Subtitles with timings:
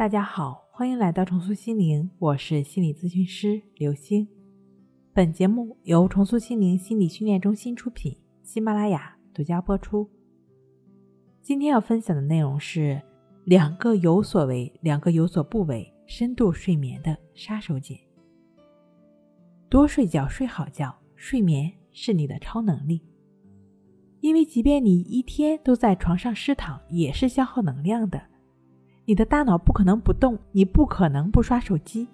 [0.00, 4.26] 大家好，欢迎来到重塑心灵，我是心理咨询师刘星。
[5.12, 10.08] 本节目由重塑心灵心理训练中心出品，喜马拉雅独家播出。
[11.42, 12.98] 今天要分享的内容是
[13.44, 18.00] 两个有所为，两个有所不为，深度睡眠的杀手锏。
[19.68, 23.02] 多睡觉，睡好觉，睡眠是你的超能力。
[24.20, 28.29] 因为即便你一天都在床上湿躺，也是消耗能量的。
[29.04, 32.08] 你的大脑不可能不动，你不可能不刷手机。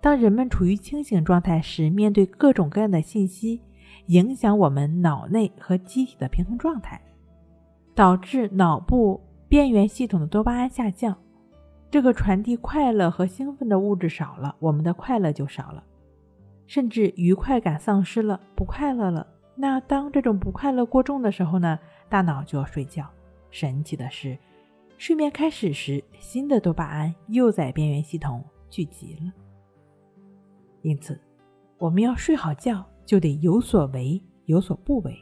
[0.00, 3.60] 当人们处于清醒状态时，面对各种各样的信息，
[4.06, 7.00] 影响我们脑内和机体的平衡状态，
[7.94, 11.16] 导致脑部边缘系统的多巴胺下降。
[11.90, 15.84] 这个传递快乐和兴奋的物质少了，我们的快乐就少了，
[16.66, 19.26] 甚至愉快感丧失了，不快乐了。
[19.56, 21.78] 那当这种不快乐过重的时候呢？
[22.08, 23.06] 大脑就要睡觉。
[23.50, 24.38] 神奇的是，
[25.00, 29.32] 睡眠开始时，新的多巴胺又在边缘系统聚集了。
[30.82, 31.18] 因此，
[31.78, 35.16] 我们要睡好觉，就得有所为，有所不为。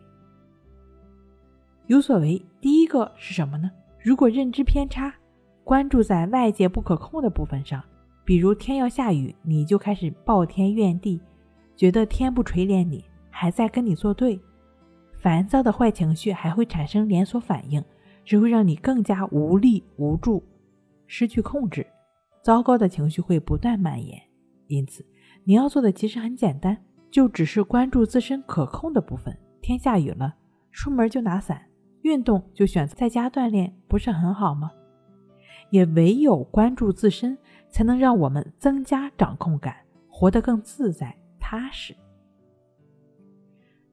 [1.86, 3.70] 有所为，第一个是什么呢？
[4.00, 5.14] 如果认知偏差，
[5.62, 7.80] 关注在外界不可控的部分上，
[8.24, 11.20] 比如天要下雨，你就开始暴天怨地，
[11.76, 13.04] 觉得天不垂怜你。
[13.30, 14.40] 还在跟你作对，
[15.12, 17.80] 烦躁的坏情绪还会产生连锁反应，
[18.28, 20.44] 只会让你更加无力无助，
[21.06, 21.86] 失去控制。
[22.42, 24.20] 糟糕的情绪会不断蔓延。
[24.66, 25.02] 因此，
[25.44, 29.34] 你要做的其实很简单，就只是关注自身可控的部分。
[29.62, 30.36] 天下雨了，
[30.70, 31.56] 出门就拿伞；
[32.02, 34.72] 运动就选择在家锻炼，不是很好吗？
[35.70, 37.38] 也唯有关注自身，
[37.70, 39.74] 才能让我们增加掌控感，
[40.06, 41.96] 活得更自在踏实。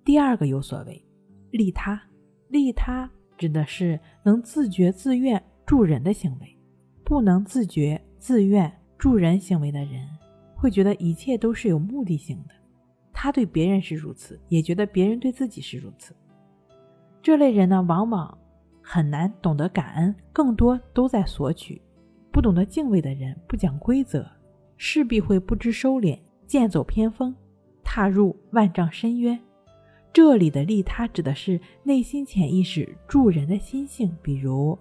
[0.03, 1.01] 第二个有所为，
[1.51, 2.01] 利他。
[2.49, 6.57] 利他指的是能自觉自愿助人的行为。
[7.03, 10.07] 不能自觉自愿助人行为的人，
[10.55, 12.55] 会觉得一切都是有目的性的。
[13.13, 16.15] 他对别人是如此，也觉得别人对自己是如此。
[17.21, 18.37] 这类人呢，往往
[18.81, 21.81] 很难懂得感恩，更多都在索取。
[22.31, 24.27] 不懂得敬畏的人，不讲规则，
[24.77, 27.33] 势必会不知收敛，剑走偏锋，
[27.83, 29.39] 踏入万丈深渊。
[30.15, 34.79] 这里的利他指的是内心潜意识助人的心性，比如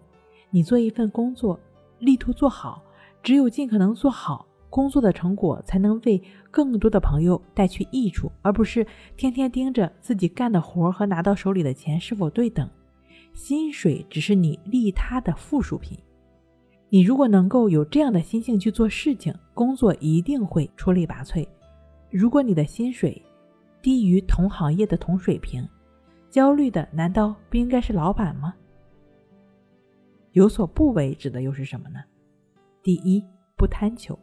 [0.48, 1.58] 你做一份工作，
[1.98, 2.80] 力图做好，
[3.20, 6.22] 只有尽可能做好工作的成果，才能为
[6.52, 8.86] 更多的朋友带去益处，而不是
[9.16, 12.70] 天天盯着自己干的活和拿到手里的钱是否对等。
[13.32, 15.98] 薪水只是你利他的附属品。
[16.90, 21.44] 你如果能够有这样的心性去做事情，工作一定会出类拔萃。
[22.08, 23.20] 如果你的薪水，
[23.84, 25.68] 低于同行业的同水平，
[26.30, 28.54] 焦虑的难道不应该是老板吗？
[30.32, 32.00] 有所不为指的又是什么呢？
[32.82, 33.22] 第一，
[33.58, 34.18] 不贪求，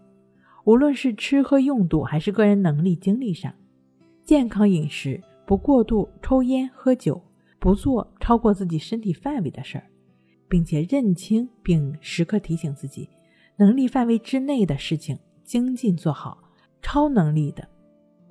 [0.65, 3.53] 无论是吃喝用度还是个人能力精力上，
[4.23, 7.21] 健康饮食，不过度抽烟喝酒，
[7.59, 9.85] 不做超过自己身体范围的事儿，
[10.49, 13.07] 并且认清并时刻提醒自己，
[13.57, 16.39] 能力范围之内的事情精进做好，
[16.81, 17.67] 超能力的。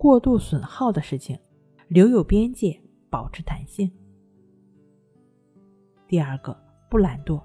[0.01, 1.39] 过度损耗的事情，
[1.89, 2.81] 留有边界，
[3.11, 3.93] 保持弹性。
[6.09, 6.57] 第二个，
[6.89, 7.39] 不懒惰，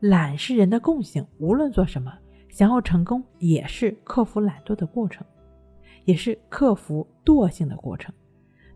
[0.00, 2.12] 懒是人的共性，无论做什么，
[2.48, 5.24] 想要成功也是克服懒惰的过程，
[6.06, 8.12] 也是克服惰性的过程。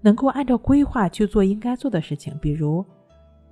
[0.00, 2.87] 能够按照规划去做应该做的事情，比如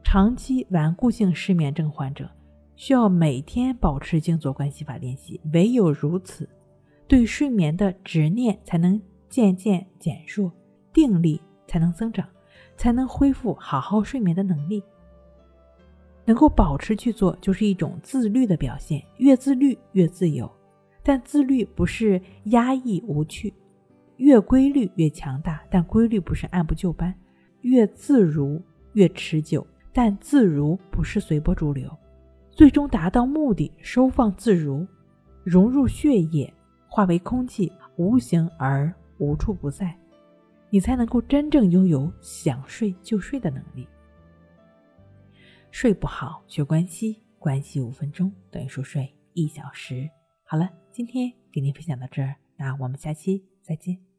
[0.04, 2.30] 长期顽固性失眠症患者，
[2.76, 6.48] 需要每天保持静坐观息法练习，唯有如此，
[7.09, 9.03] 对睡眠的执念才能。
[9.32, 10.53] 渐渐减弱，
[10.93, 12.28] 定力才能增长，
[12.76, 14.84] 才能恢复好好睡眠的能力。
[16.26, 19.03] 能够保持去做，就是一种自律的表现。
[19.16, 20.50] 越自律越自由，
[21.03, 23.50] 但自律不是压抑无趣；
[24.19, 27.10] 越规律越强大，但规律不是按部就班；
[27.62, 28.60] 越自如
[28.92, 31.91] 越持久，但自如不是随波逐流。
[32.50, 34.86] 最终达到目的，收放自如，
[35.42, 36.53] 融入血液，
[36.86, 38.92] 化为空气，无形而。
[39.22, 39.97] 无处不在，
[40.69, 43.86] 你才能够真正拥有想睡就睡的能力。
[45.71, 50.10] 睡不好学关系，关系五分钟等于熟睡一小时。
[50.42, 54.11] 好了，今天给您分享到这儿，那我们下期再见。